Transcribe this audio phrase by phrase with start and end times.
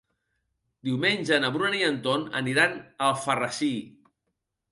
[0.87, 3.73] Diumenge na Bruna i en Ton aniran a Alfarrasí.